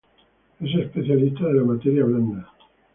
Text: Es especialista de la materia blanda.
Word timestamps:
Es 0.59 0.73
especialista 0.73 1.45
de 1.45 1.53
la 1.53 1.63
materia 1.63 2.03
blanda. 2.03 2.51